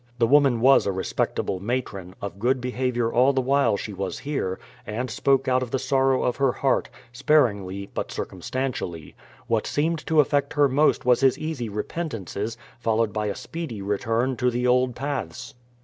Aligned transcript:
The 0.17 0.25
woman 0.25 0.61
was 0.61 0.87
a 0.87 0.91
respectable 0.91 1.59
matron, 1.59 2.15
of 2.23 2.39
good 2.39 2.59
behaviour 2.59 3.13
all 3.13 3.33
the 3.33 3.39
while 3.41 3.77
she 3.77 3.93
was 3.93 4.17
here, 4.17 4.57
and 4.87 5.11
spoke 5.11 5.47
out 5.47 5.61
of 5.61 5.69
the 5.69 5.77
sorrow 5.77 6.23
of 6.23 6.37
her 6.37 6.51
heart, 6.51 6.89
sparingly, 7.13 7.87
but 7.93 8.11
circumstantially. 8.11 9.13
What 9.45 9.67
seemed 9.67 10.03
to 10.07 10.19
affect 10.19 10.53
her 10.53 10.67
most 10.67 11.05
was 11.05 11.19
his 11.21 11.37
easy 11.37 11.69
repentances, 11.69 12.57
followed 12.79 13.13
by 13.13 13.27
a 13.27 13.35
speedy 13.35 13.83
return 13.83 14.37
to 14.37 14.49
the 14.49 14.65
old 14.65 14.95
paths. 14.95 15.53